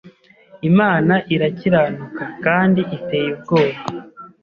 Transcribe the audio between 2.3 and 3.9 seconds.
kandi iteye ubwoba.